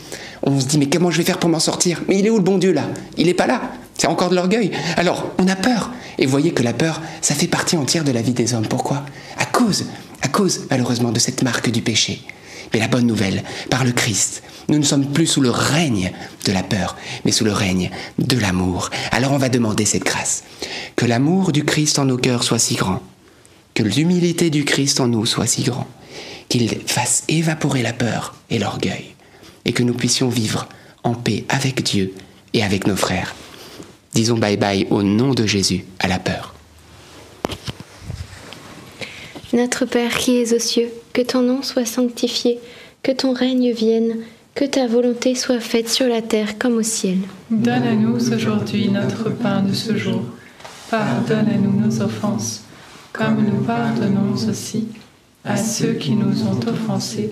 On 0.43 0.59
se 0.59 0.65
dit, 0.65 0.77
mais 0.77 0.89
comment 0.89 1.09
je 1.09 1.17
vais 1.17 1.23
faire 1.23 1.39
pour 1.39 1.49
m'en 1.49 1.59
sortir 1.59 2.01
Mais 2.07 2.19
il 2.19 2.25
est 2.25 2.29
où 2.29 2.37
le 2.37 2.43
bon 2.43 2.57
Dieu 2.57 2.73
là? 2.73 2.83
Il 3.17 3.27
n'est 3.27 3.33
pas 3.33 3.47
là. 3.47 3.61
C'est 3.97 4.07
encore 4.07 4.29
de 4.29 4.35
l'orgueil. 4.35 4.71
Alors, 4.97 5.31
on 5.37 5.47
a 5.47 5.55
peur. 5.55 5.91
Et 6.17 6.25
voyez 6.25 6.51
que 6.51 6.63
la 6.63 6.73
peur, 6.73 7.01
ça 7.21 7.33
fait 7.33 7.47
partie 7.47 7.77
entière 7.77 8.03
de 8.03 8.11
la 8.11 8.21
vie 8.21 8.33
des 8.33 8.53
hommes. 8.53 8.67
Pourquoi? 8.67 9.05
À 9.37 9.45
cause, 9.45 9.85
à 10.21 10.27
cause, 10.27 10.67
malheureusement, 10.69 11.11
de 11.11 11.19
cette 11.19 11.43
marque 11.43 11.69
du 11.69 11.81
péché. 11.81 12.21
Mais 12.73 12.79
la 12.79 12.87
bonne 12.87 13.07
nouvelle, 13.07 13.43
par 13.69 13.83
le 13.83 13.91
Christ, 13.91 14.43
nous 14.69 14.77
ne 14.77 14.83
sommes 14.83 15.05
plus 15.05 15.27
sous 15.27 15.41
le 15.41 15.49
règne 15.49 16.11
de 16.45 16.51
la 16.51 16.63
peur, 16.63 16.95
mais 17.25 17.31
sous 17.31 17.45
le 17.45 17.51
règne 17.51 17.91
de 18.17 18.37
l'amour. 18.37 18.89
Alors 19.11 19.31
on 19.31 19.37
va 19.37 19.49
demander 19.49 19.85
cette 19.85 20.05
grâce. 20.05 20.43
Que 20.95 21.05
l'amour 21.05 21.51
du 21.51 21.65
Christ 21.65 21.99
en 21.99 22.05
nos 22.05 22.17
cœurs 22.17 22.43
soit 22.43 22.59
si 22.59 22.75
grand, 22.75 23.01
que 23.73 23.83
l'humilité 23.83 24.49
du 24.49 24.65
Christ 24.65 24.99
en 24.99 25.07
nous 25.07 25.25
soit 25.25 25.47
si 25.47 25.63
grand, 25.63 25.87
qu'il 26.49 26.69
fasse 26.85 27.23
évaporer 27.27 27.83
la 27.83 27.93
peur 27.93 28.35
et 28.49 28.59
l'orgueil, 28.59 29.12
et 29.65 29.73
que 29.73 29.83
nous 29.83 29.93
puissions 29.93 30.29
vivre 30.29 30.67
en 31.03 31.13
paix 31.13 31.45
avec 31.49 31.83
Dieu 31.83 32.13
et 32.53 32.63
avec 32.63 32.87
nos 32.87 32.95
frères. 32.95 33.35
Disons 34.13 34.37
bye 34.37 34.57
bye 34.57 34.87
au 34.89 35.03
nom 35.03 35.33
de 35.33 35.45
Jésus 35.45 35.85
à 35.99 36.07
la 36.07 36.19
peur. 36.19 36.53
Notre 39.53 39.85
Père 39.85 40.17
qui 40.17 40.37
es 40.37 40.53
aux 40.53 40.59
cieux, 40.59 40.89
que 41.13 41.21
ton 41.21 41.41
nom 41.41 41.61
soit 41.61 41.85
sanctifié, 41.85 42.59
que 43.03 43.11
ton 43.11 43.33
règne 43.33 43.71
vienne, 43.71 44.17
que 44.55 44.65
ta 44.65 44.87
volonté 44.87 45.35
soit 45.35 45.59
faite 45.59 45.89
sur 45.89 46.07
la 46.07 46.21
terre 46.21 46.57
comme 46.57 46.77
au 46.77 46.83
ciel. 46.83 47.17
donne 47.49 47.83
à 47.83 47.93
nous 47.93 48.15
aujourd'hui 48.33 48.89
notre 48.89 49.29
pain 49.29 49.61
de 49.61 49.73
ce 49.73 49.95
jour. 49.95 50.23
Pardonne-nous 50.89 51.81
nos 51.81 52.01
offenses, 52.01 52.63
comme 53.11 53.43
nous 53.43 53.63
pardonnons 53.63 54.33
aussi 54.33 54.87
à 55.43 55.57
ceux 55.57 55.93
qui 55.93 56.11
nous 56.11 56.43
ont 56.43 56.59
offensés. 56.67 57.31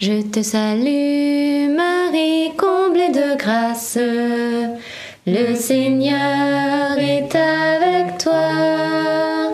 Je 0.00 0.22
te 0.22 0.42
salue, 0.42 1.74
Marie, 1.74 2.52
comblée 2.56 3.08
de 3.08 3.36
grâce. 3.36 3.98
Le 5.26 5.56
Seigneur 5.56 6.96
est 6.96 7.34
avec 7.34 8.16
toi. 8.18 9.50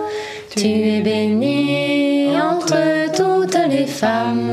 Tu 0.54 0.66
es 0.66 1.00
bénie 1.00 2.28
entre 2.37 3.11
toutes 3.16 3.59
les 3.70 3.87
femmes. 3.87 4.43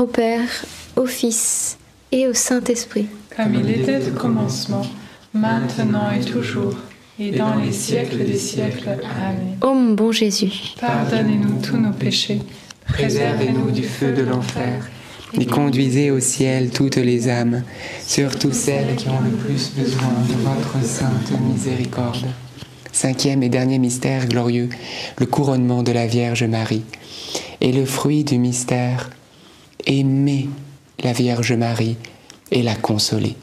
Gloire 0.00 0.02
au 0.02 0.06
Père, 0.06 0.48
au 0.96 1.06
Fils 1.06 1.76
et 2.10 2.26
au 2.26 2.32
Saint-Esprit. 2.32 3.06
Comme 3.36 3.54
il 3.54 3.68
était 3.70 4.00
au 4.08 4.18
commencement, 4.18 4.86
maintenant 5.34 6.10
et 6.10 6.24
toujours, 6.24 6.74
et 7.18 7.32
dans 7.32 7.56
les 7.56 7.72
siècles 7.72 8.24
des 8.24 8.38
siècles. 8.38 8.88
Amen. 8.88 9.58
Ô 9.62 9.74
mon 9.74 9.92
bon 9.92 10.10
Jésus, 10.10 10.74
Pardonnez-nous 10.80 11.60
tous 11.60 11.76
nos 11.76 11.92
péchés, 11.92 12.40
Préservez-nous 12.86 13.70
du 13.70 13.82
feu 13.82 14.12
de 14.12 14.22
l'enfer 14.22 14.88
et 15.38 15.46
conduisez 15.46 16.10
au 16.10 16.18
ciel 16.18 16.70
toutes 16.70 16.96
les 16.96 17.28
âmes, 17.28 17.62
surtout 18.04 18.52
celles 18.52 18.96
qui 18.96 19.08
ont 19.08 19.20
le 19.20 19.30
plus 19.30 19.70
besoin 19.76 20.14
de 20.28 20.34
votre 20.42 20.82
sainte 20.82 21.30
miséricorde. 21.52 22.26
Cinquième 22.90 23.42
et 23.42 23.50
dernier 23.50 23.78
mystère 23.78 24.26
glorieux, 24.26 24.70
le 25.18 25.26
couronnement 25.26 25.82
de 25.82 25.92
la 25.92 26.06
Vierge 26.06 26.44
Marie. 26.44 26.84
Et 27.60 27.72
le 27.72 27.84
fruit 27.84 28.24
du 28.24 28.38
mystère, 28.38 29.10
aimer 29.86 30.48
la 31.02 31.12
Vierge 31.12 31.52
Marie 31.52 31.96
et 32.50 32.62
la 32.62 32.74
consoler. 32.74 33.36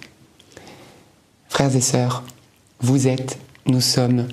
Frères 1.50 1.76
et 1.76 1.82
sœurs, 1.82 2.24
vous 2.80 3.08
êtes, 3.08 3.40
nous 3.66 3.82
sommes, 3.82 4.28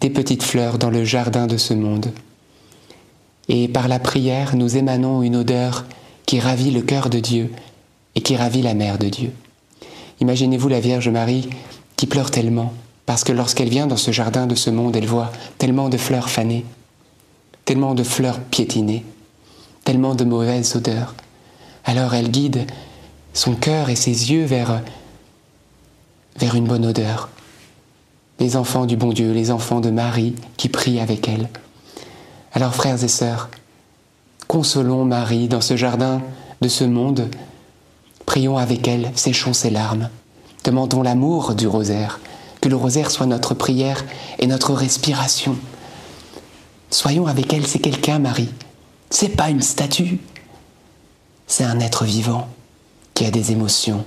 des 0.00 0.10
petites 0.10 0.42
fleurs 0.42 0.78
dans 0.78 0.90
le 0.90 1.04
jardin 1.04 1.46
de 1.46 1.56
ce 1.56 1.72
monde. 1.74 2.12
Et 3.48 3.68
par 3.68 3.88
la 3.88 3.98
prière, 3.98 4.56
nous 4.56 4.76
émanons 4.76 5.22
une 5.22 5.36
odeur 5.36 5.86
qui 6.26 6.40
ravit 6.40 6.70
le 6.70 6.82
cœur 6.82 7.08
de 7.08 7.20
Dieu 7.20 7.50
et 8.14 8.20
qui 8.20 8.36
ravit 8.36 8.62
la 8.62 8.74
mère 8.74 8.98
de 8.98 9.08
Dieu. 9.08 9.32
Imaginez-vous 10.20 10.68
la 10.68 10.80
Vierge 10.80 11.08
Marie 11.08 11.48
qui 11.96 12.06
pleure 12.06 12.30
tellement, 12.30 12.72
parce 13.06 13.24
que 13.24 13.32
lorsqu'elle 13.32 13.68
vient 13.68 13.86
dans 13.86 13.96
ce 13.96 14.10
jardin 14.10 14.46
de 14.46 14.54
ce 14.54 14.70
monde, 14.70 14.96
elle 14.96 15.06
voit 15.06 15.32
tellement 15.58 15.88
de 15.88 15.96
fleurs 15.96 16.28
fanées, 16.28 16.64
tellement 17.64 17.94
de 17.94 18.02
fleurs 18.02 18.40
piétinées, 18.40 19.04
tellement 19.86 20.16
de 20.16 20.24
mauvaises 20.24 20.74
odeurs. 20.74 21.14
Alors 21.84 22.12
elle 22.12 22.32
guide 22.32 22.66
son 23.32 23.54
cœur 23.54 23.88
et 23.88 23.94
ses 23.94 24.32
yeux 24.32 24.44
vers, 24.44 24.82
une 26.40 26.66
bonne 26.66 26.84
odeur. 26.84 27.28
Les 28.40 28.56
enfants 28.56 28.84
du 28.84 28.96
bon 28.96 29.12
Dieu, 29.12 29.32
les 29.32 29.52
enfants 29.52 29.80
de 29.80 29.90
Marie 29.90 30.34
qui 30.56 30.68
prient 30.68 30.98
avec 30.98 31.28
elle. 31.28 31.48
Alors 32.52 32.74
frères 32.74 33.02
et 33.04 33.08
sœurs, 33.08 33.48
consolons 34.48 35.04
Marie 35.04 35.46
dans 35.46 35.60
ce 35.60 35.76
jardin 35.76 36.20
de 36.60 36.68
ce 36.68 36.82
monde. 36.82 37.28
Prions 38.26 38.58
avec 38.58 38.88
elle, 38.88 39.12
séchons 39.14 39.52
ses 39.52 39.70
larmes. 39.70 40.10
Demandons 40.64 41.02
l'amour 41.02 41.54
du 41.54 41.68
rosaire, 41.68 42.18
que 42.60 42.68
le 42.68 42.76
rosaire 42.76 43.12
soit 43.12 43.26
notre 43.26 43.54
prière 43.54 44.04
et 44.40 44.48
notre 44.48 44.72
respiration. 44.72 45.56
Soyons 46.90 47.28
avec 47.28 47.52
elle, 47.52 47.68
c'est 47.68 47.78
quelqu'un, 47.78 48.18
Marie. 48.18 48.50
C'est 49.10 49.30
pas 49.30 49.50
une 49.50 49.62
statue. 49.62 50.18
C'est 51.46 51.64
un 51.64 51.80
être 51.80 52.04
vivant 52.04 52.48
qui 53.14 53.24
a 53.24 53.30
des 53.30 53.52
émotions, 53.52 54.04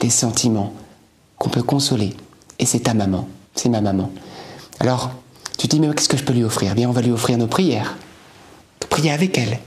des 0.00 0.10
sentiments 0.10 0.72
qu'on 1.38 1.50
peut 1.50 1.62
consoler. 1.62 2.14
Et 2.58 2.66
c'est 2.66 2.80
ta 2.80 2.94
maman, 2.94 3.28
c'est 3.54 3.68
ma 3.68 3.80
maman. 3.80 4.10
Alors, 4.80 5.10
tu 5.58 5.68
te 5.68 5.76
dis, 5.76 5.80
mais 5.80 5.92
qu'est-ce 5.94 6.08
que 6.08 6.16
je 6.16 6.24
peux 6.24 6.32
lui 6.32 6.44
offrir? 6.44 6.74
Bien, 6.74 6.88
on 6.88 6.92
va 6.92 7.02
lui 7.02 7.12
offrir 7.12 7.38
nos 7.38 7.46
prières. 7.46 7.96
Prier 8.90 9.12
avec 9.12 9.36
elle. 9.38 9.58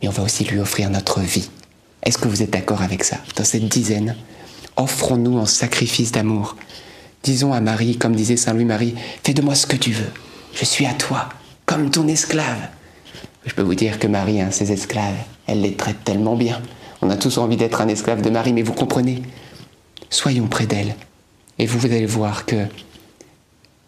Mais 0.00 0.08
on 0.08 0.12
va 0.12 0.22
aussi 0.22 0.44
lui 0.44 0.60
offrir 0.60 0.88
notre 0.90 1.20
vie. 1.20 1.50
Est-ce 2.02 2.18
que 2.18 2.28
vous 2.28 2.42
êtes 2.42 2.50
d'accord 2.50 2.82
avec 2.82 3.04
ça? 3.04 3.16
Dans 3.36 3.44
cette 3.44 3.68
dizaine, 3.68 4.16
offrons-nous 4.76 5.38
en 5.38 5.46
sacrifice 5.46 6.12
d'amour. 6.12 6.56
Disons 7.22 7.52
à 7.52 7.60
Marie, 7.60 7.96
comme 7.96 8.16
disait 8.16 8.36
Saint 8.36 8.52
Louis-Marie, 8.52 8.94
fais 9.24 9.34
de 9.34 9.42
moi 9.42 9.54
ce 9.54 9.66
que 9.66 9.76
tu 9.76 9.92
veux. 9.92 10.10
Je 10.54 10.64
suis 10.64 10.86
à 10.86 10.94
toi, 10.94 11.28
comme 11.66 11.90
ton 11.90 12.08
esclave. 12.08 12.68
Je 13.44 13.54
peux 13.54 13.62
vous 13.62 13.74
dire 13.74 13.98
que 13.98 14.06
Marie, 14.06 14.40
ses 14.50 14.72
esclaves, 14.72 15.16
elle 15.46 15.62
les 15.62 15.74
traite 15.74 16.04
tellement 16.04 16.36
bien. 16.36 16.60
On 17.00 17.10
a 17.10 17.16
tous 17.16 17.38
envie 17.38 17.56
d'être 17.56 17.80
un 17.80 17.88
esclave 17.88 18.22
de 18.22 18.30
Marie, 18.30 18.52
mais 18.52 18.62
vous 18.62 18.72
comprenez 18.72 19.22
Soyons 20.10 20.46
près 20.46 20.66
d'elle. 20.66 20.94
Et 21.58 21.66
vous, 21.66 21.78
vous 21.78 21.86
allez 21.86 22.06
voir 22.06 22.44
que 22.44 22.66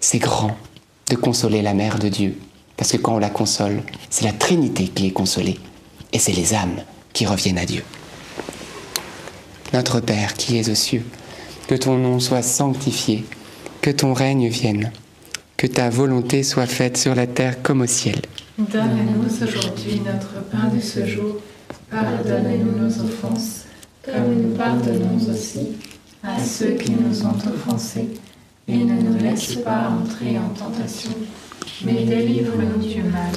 c'est 0.01 0.19
grand 0.19 0.57
de 1.11 1.17
consoler 1.17 1.63
la 1.63 1.75
mère 1.75 1.99
de 1.99 2.09
Dieu. 2.09 2.37
Parce 2.77 2.93
que 2.93 2.97
quand 2.97 3.15
on 3.15 3.19
la 3.19 3.31
console, 3.31 3.83
c'est 4.11 4.25
la 4.25 4.33
Trinité 4.33 4.89
qui 4.89 5.07
est 5.07 5.13
consolée. 5.13 5.59
Et 6.13 6.19
c'est 6.19 6.33
les 6.33 6.55
âmes 6.55 6.83
qui 7.13 7.27
reviennent 7.27 7.59
à 7.59 7.67
Dieu. 7.67 7.85
Notre 9.73 10.01
Père 10.01 10.35
qui 10.35 10.59
es 10.59 10.71
aux 10.71 10.75
cieux, 10.75 11.05
que 11.69 11.75
ton 11.75 11.97
nom 11.97 12.21
soit 12.21 12.43
sanctifié, 12.43 13.25
que 13.81 13.91
ton 13.91 14.15
règne 14.15 14.49
vienne, 14.49 14.93
que 15.57 15.67
ta 15.67 15.91
volonté 15.91 16.43
soit 16.43 16.67
faite 16.67 16.97
sur 16.97 17.15
la 17.15 17.27
terre 17.27 17.63
comme 17.63 17.83
au 17.83 17.87
ciel. 17.87 18.23
Donne-nous 18.57 19.25
aujourd'hui 19.45 20.01
notre 20.07 20.41
pain 20.49 20.69
de 20.73 20.81
ce 20.81 21.05
jour. 21.05 21.39
Pardonne-nous 21.91 22.79
nos 22.79 23.01
offenses, 23.05 23.65
comme 24.05 24.33
nous 24.33 24.55
pardonnons 24.55 25.17
aussi 25.29 25.73
à 26.23 26.39
ceux 26.39 26.75
qui 26.75 26.93
nous 26.93 27.27
ont 27.27 27.35
offensés. 27.53 28.11
Et 28.69 28.77
ne 28.77 28.95
nous 28.95 29.19
laisse 29.19 29.57
pas 29.57 29.89
entrer 29.89 30.39
en 30.39 30.51
tentation, 30.51 31.11
mais 31.85 32.05
délivre-nous 32.05 32.83
du 32.83 33.03
mal. 33.03 33.33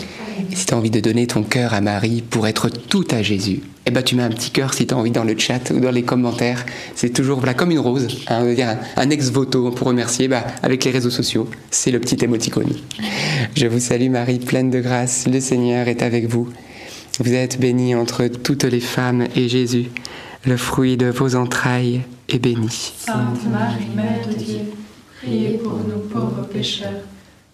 Et 0.52 0.56
si 0.56 0.66
tu 0.66 0.74
as 0.74 0.78
envie 0.78 0.92
de 0.92 1.00
donner 1.00 1.28
ton 1.28 1.44
cœur 1.44 1.74
à 1.74 1.82
Marie 1.82 2.22
pour 2.22 2.48
être 2.48 2.70
tout 2.70 3.06
à 3.12 3.22
Jésus, 3.22 3.62
eh 3.86 3.92
ben 3.92 4.04
tu 4.04 4.16
mets 4.16 4.24
un 4.24 4.30
petit 4.30 4.52
cœur 4.52 4.74
si 4.74 4.86
tu 4.86 4.94
as 4.94 4.98
envie 4.98 5.12
dans 5.12 5.24
le 5.24 5.38
chat 5.38 5.72
ou 5.72 5.80
dans 5.80 5.92
les 5.92 6.04
commentaires. 6.04 6.66
C'est 6.96 7.12
toujours 7.12 7.38
voilà, 7.40 7.54
comme 7.54 7.72
une 7.72 7.80
rose, 7.80 8.08
hein, 8.28 8.40
on 8.42 8.46
va 8.46 8.54
dire 8.54 8.70
un, 8.70 8.80
un 9.02 9.10
ex-voto 9.10 9.72
pour 9.72 9.88
remercier 9.88 10.28
bah, 10.28 10.46
avec 10.62 10.84
les 10.84 10.92
réseaux 10.92 11.10
sociaux. 11.10 11.50
C'est 11.72 11.92
le 11.92 12.00
petit 12.00 12.24
émoticône. 12.24 12.74
Je 13.56 13.68
vous 13.68 13.80
salue 13.80 14.10
Marie, 14.10 14.40
pleine 14.40 14.70
de 14.70 14.80
grâce. 14.80 15.28
Le 15.28 15.40
Seigneur 15.40 15.88
est 15.88 16.02
avec 16.02 16.28
vous. 16.28 16.50
Vous 17.20 17.34
êtes 17.34 17.60
bénie 17.60 17.96
entre 17.96 18.28
toutes 18.28 18.66
les 18.66 18.80
femmes 18.80 19.26
et 19.36 19.50
Jésus, 19.50 19.88
le 20.46 20.56
fruit 20.56 20.98
de 20.98 21.08
vos 21.08 21.36
entrailles, 21.36 22.02
est 22.30 22.38
béni. 22.38 22.70
Sainte 22.70 23.50
Marie, 23.52 23.88
Mère 23.96 24.28
de 24.28 24.34
Dieu, 24.34 24.60
priez 25.20 25.58
pour 25.58 25.80
nous 25.80 26.02
pauvres 26.12 26.48
pécheurs, 26.48 27.02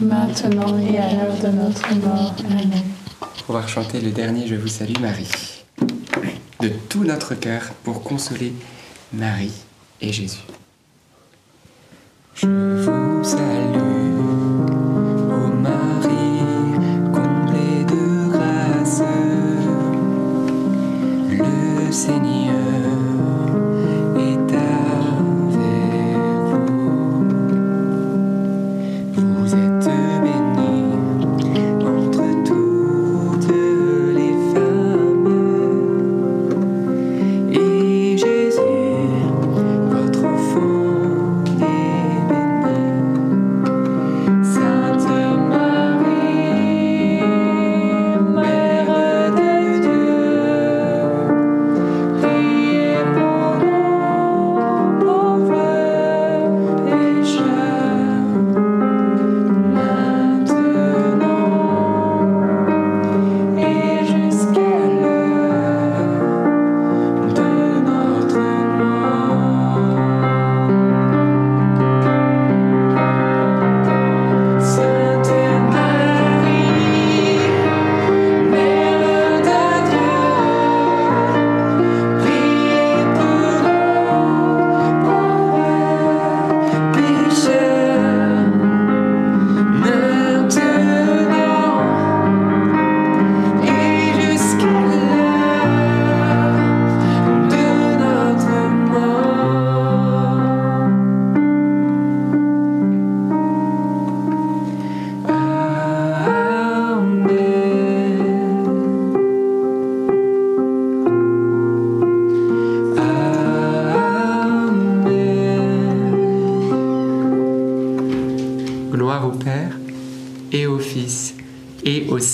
maintenant 0.00 0.78
et 0.78 0.98
à 0.98 1.12
l'heure 1.12 1.36
de 1.42 1.48
notre 1.48 1.94
mort. 1.96 2.34
Amen. 2.50 2.82
On 3.48 3.52
va 3.52 3.66
chanter 3.66 4.00
le 4.00 4.10
dernier 4.10 4.46
Je 4.46 4.54
vous 4.54 4.68
salue 4.68 4.98
Marie. 5.00 5.64
De 6.60 6.68
tout 6.88 7.04
notre 7.04 7.34
cœur 7.34 7.62
pour 7.84 8.02
consoler 8.02 8.52
Marie 9.12 9.52
et 10.00 10.12
Jésus. 10.12 10.44
Je 12.34 12.46
vous 12.46 13.24
salue, 13.24 14.07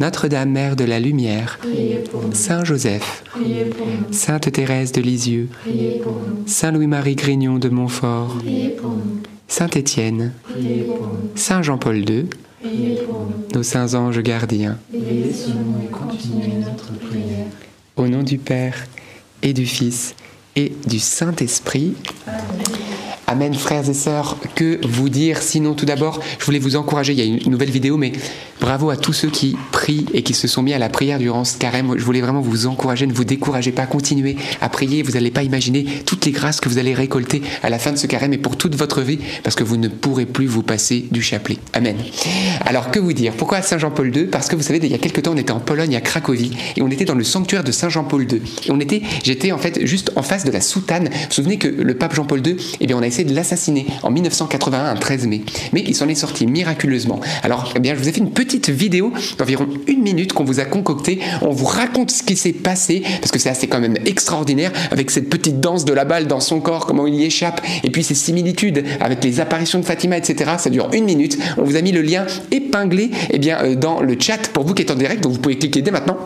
Notre-Dame, 0.00 0.50
Mère 0.50 0.76
de 0.76 0.84
la 0.84 0.98
Lumière, 0.98 1.58
Priez 1.60 1.96
pour 2.10 2.22
nous. 2.22 2.32
Saint 2.32 2.64
Joseph, 2.64 3.22
Priez 3.32 3.66
pour 3.66 3.86
nous. 3.86 4.12
Sainte 4.12 4.50
Thérèse 4.50 4.92
de 4.92 5.02
Lisieux, 5.02 5.50
Priez 5.60 6.00
pour 6.02 6.12
nous. 6.14 6.42
Saint 6.46 6.72
Louis-Marie 6.72 7.16
Grignon 7.16 7.58
de 7.58 7.68
Montfort, 7.68 8.38
Priez 8.38 8.70
pour 8.70 8.92
nous. 8.92 9.20
Saint 9.46 9.68
Étienne, 9.68 10.32
Priez 10.44 10.84
pour 10.84 11.02
nous. 11.06 11.30
Saint 11.34 11.60
Jean-Paul 11.60 11.98
II, 11.98 12.24
Priez 12.62 12.96
pour 13.06 13.26
nous. 13.26 13.54
nos 13.54 13.62
saints 13.62 13.92
anges 13.92 14.22
gardiens. 14.22 14.78
Notre 14.90 16.98
prière. 16.98 17.46
Au 17.96 18.08
nom 18.08 18.22
du 18.22 18.38
Père 18.38 18.86
et 19.42 19.52
du 19.52 19.66
Fils 19.66 20.14
et 20.56 20.72
du 20.86 20.98
Saint-Esprit. 20.98 21.92
Amen, 22.26 22.40
frères 23.58 23.88
et 23.88 23.94
sœurs. 23.94 24.36
Que 24.54 24.80
vous 24.86 25.08
dire? 25.08 25.42
Sinon, 25.42 25.74
tout 25.74 25.86
d'abord, 25.86 26.20
je 26.38 26.44
voulais 26.44 26.58
vous 26.58 26.76
encourager. 26.76 27.12
Il 27.12 27.18
y 27.18 27.22
a 27.22 27.24
une 27.24 27.50
nouvelle 27.50 27.70
vidéo, 27.70 27.96
mais 27.96 28.12
bravo 28.60 28.90
à 28.90 28.96
tous 28.96 29.12
ceux 29.12 29.30
qui 29.30 29.56
prient 29.72 30.06
et 30.12 30.22
qui 30.22 30.34
se 30.34 30.48
sont 30.48 30.62
mis 30.62 30.72
à 30.72 30.78
la 30.78 30.88
prière 30.88 31.18
durant 31.18 31.44
ce 31.44 31.56
carême. 31.56 31.94
Je 31.96 32.04
voulais 32.04 32.20
vraiment 32.20 32.40
vous 32.40 32.66
encourager. 32.66 33.06
Ne 33.06 33.12
vous 33.12 33.24
découragez 33.24 33.72
pas. 33.72 33.86
Continuez 33.86 34.36
à 34.60 34.68
prier. 34.68 35.02
Vous 35.02 35.12
n'allez 35.12 35.30
pas 35.30 35.42
imaginer 35.42 35.84
toutes 36.06 36.26
les 36.26 36.32
grâces 36.32 36.60
que 36.60 36.68
vous 36.68 36.78
allez 36.78 36.94
récolter 36.94 37.42
à 37.62 37.70
la 37.70 37.78
fin 37.78 37.92
de 37.92 37.96
ce 37.96 38.06
carême 38.06 38.32
et 38.32 38.38
pour 38.38 38.56
toute 38.56 38.74
votre 38.74 39.00
vie, 39.00 39.18
parce 39.42 39.56
que 39.56 39.64
vous 39.64 39.76
ne 39.76 39.88
pourrez 39.88 40.26
plus 40.26 40.46
vous 40.46 40.62
passer 40.62 41.06
du 41.10 41.22
chapelet. 41.22 41.58
Amen. 41.72 41.96
Alors, 42.66 42.90
que 42.90 42.98
vous 42.98 43.12
dire? 43.12 43.32
Pourquoi 43.32 43.62
Saint 43.62 43.78
Jean-Paul 43.78 44.14
II 44.14 44.24
Parce 44.24 44.48
que 44.48 44.56
vous 44.56 44.62
savez, 44.62 44.80
il 44.82 44.90
y 44.90 44.94
a 44.94 44.98
quelques 44.98 45.22
temps, 45.22 45.32
on 45.34 45.36
était 45.36 45.52
en 45.52 45.60
Pologne, 45.60 45.96
à 45.96 46.00
Cracovie, 46.00 46.52
et 46.76 46.82
on 46.82 46.90
était 46.90 47.04
dans 47.04 47.14
le 47.14 47.24
sanctuaire 47.24 47.64
de 47.64 47.72
Saint 47.72 47.88
Jean-Paul 47.88 48.30
II. 48.30 48.42
Et 48.66 48.70
on 48.70 48.80
était, 48.80 49.02
j'étais 49.22 49.52
en 49.52 49.58
fait 49.58 49.86
juste 49.86 50.12
en 50.16 50.22
face 50.22 50.44
de 50.44 50.50
la 50.50 50.60
soutane. 50.60 51.04
Vous 51.04 51.18
vous 51.28 51.32
souvenez 51.34 51.58
que 51.58 51.68
le 51.68 51.94
pape 51.94 52.14
Jean-Paul 52.14 52.46
II, 52.46 52.56
eh 52.80 52.86
bien, 52.86 52.96
on 52.96 53.02
a 53.02 53.06
essayé 53.06 53.19
de 53.24 53.34
l'assassiner 53.34 53.86
en 54.02 54.10
1981, 54.10 54.90
un 54.90 54.96
13 54.96 55.26
mai. 55.26 55.42
Mais 55.72 55.82
il 55.86 55.94
s'en 55.94 56.08
est 56.08 56.14
sorti 56.14 56.46
miraculeusement. 56.46 57.20
Alors, 57.42 57.72
eh 57.76 57.80
bien, 57.80 57.94
je 57.94 58.00
vous 58.00 58.08
ai 58.08 58.12
fait 58.12 58.20
une 58.20 58.32
petite 58.32 58.70
vidéo 58.70 59.12
d'environ 59.38 59.66
une 59.86 60.02
minute 60.02 60.32
qu'on 60.32 60.44
vous 60.44 60.60
a 60.60 60.64
concoctée. 60.64 61.20
On 61.42 61.50
vous 61.50 61.66
raconte 61.66 62.10
ce 62.10 62.22
qui 62.22 62.36
s'est 62.36 62.52
passé, 62.52 63.02
parce 63.20 63.30
que 63.30 63.38
c'est 63.38 63.50
assez 63.50 63.66
quand 63.66 63.80
même 63.80 63.96
extraordinaire, 64.06 64.72
avec 64.90 65.10
cette 65.10 65.28
petite 65.28 65.60
danse 65.60 65.84
de 65.84 65.92
la 65.92 66.04
balle 66.04 66.26
dans 66.26 66.40
son 66.40 66.60
corps, 66.60 66.86
comment 66.86 67.06
il 67.06 67.14
y 67.14 67.24
échappe, 67.24 67.60
et 67.84 67.90
puis 67.90 68.02
ces 68.02 68.14
similitudes 68.14 68.84
avec 69.00 69.22
les 69.24 69.40
apparitions 69.40 69.80
de 69.80 69.84
Fatima, 69.84 70.16
etc. 70.16 70.52
Ça 70.58 70.70
dure 70.70 70.88
une 70.92 71.04
minute. 71.04 71.38
On 71.58 71.64
vous 71.64 71.76
a 71.76 71.82
mis 71.82 71.92
le 71.92 72.02
lien 72.02 72.26
épinglé 72.50 73.10
eh 73.30 73.38
bien, 73.38 73.58
euh, 73.62 73.74
dans 73.74 74.00
le 74.00 74.16
chat 74.18 74.48
pour 74.52 74.64
vous 74.64 74.74
qui 74.74 74.82
êtes 74.82 74.90
en 74.90 74.94
direct, 74.94 75.22
donc 75.22 75.32
vous 75.32 75.40
pouvez 75.40 75.58
cliquer 75.58 75.82
dès 75.82 75.90
maintenant. 75.90 76.16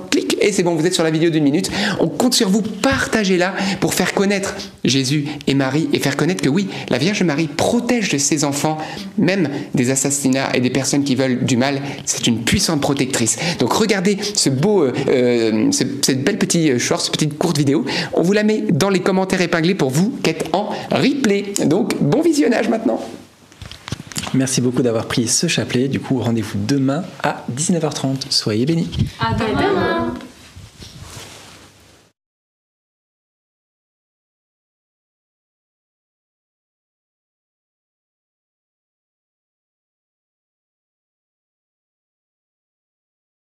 Et 0.40 0.52
c'est 0.52 0.62
bon, 0.62 0.74
vous 0.74 0.86
êtes 0.86 0.94
sur 0.94 1.04
la 1.04 1.10
vidéo 1.10 1.30
d'une 1.30 1.44
minute. 1.44 1.70
On 2.00 2.08
compte 2.08 2.34
sur 2.34 2.48
vous, 2.48 2.62
partagez-la 2.62 3.54
pour 3.80 3.94
faire 3.94 4.14
connaître 4.14 4.54
Jésus 4.84 5.26
et 5.46 5.54
Marie 5.54 5.88
et 5.92 5.98
faire 5.98 6.16
connaître 6.16 6.42
que 6.42 6.48
oui, 6.48 6.68
la 6.90 6.98
Vierge 6.98 7.22
Marie 7.22 7.46
protège 7.48 8.16
ses 8.16 8.44
enfants, 8.44 8.78
même 9.18 9.48
des 9.74 9.90
assassinats 9.90 10.50
et 10.54 10.60
des 10.60 10.70
personnes 10.70 11.04
qui 11.04 11.14
veulent 11.14 11.44
du 11.44 11.56
mal. 11.56 11.80
C'est 12.04 12.26
une 12.26 12.42
puissante 12.44 12.80
protectrice. 12.80 13.36
Donc 13.58 13.72
regardez 13.72 14.18
ce 14.34 14.50
beau, 14.50 14.82
euh, 14.82 14.92
euh, 15.08 15.72
ce- 15.72 15.84
cette 16.02 16.22
belle 16.24 16.38
petite 16.38 16.78
short, 16.78 17.00
cette 17.02 17.12
petite 17.12 17.38
courte 17.38 17.58
vidéo. 17.58 17.84
On 18.12 18.22
vous 18.22 18.32
la 18.32 18.42
met 18.44 18.64
dans 18.72 18.90
les 18.90 19.00
commentaires 19.00 19.40
épinglés 19.40 19.74
pour 19.74 19.90
vous 19.90 20.10
qui 20.22 20.30
êtes 20.30 20.46
en 20.52 20.70
replay. 20.90 21.52
Donc 21.66 21.94
bon 22.00 22.20
visionnage 22.22 22.68
maintenant. 22.68 23.00
Merci 24.32 24.60
beaucoup 24.60 24.82
d'avoir 24.82 25.06
pris 25.06 25.28
ce 25.28 25.46
chapelet. 25.46 25.88
Du 25.88 26.00
coup, 26.00 26.18
rendez-vous 26.18 26.58
demain 26.58 27.04
à 27.22 27.44
19h30. 27.54 28.30
Soyez 28.30 28.66
bénis. 28.66 28.90
À 29.20 29.34
demain. 29.34 30.14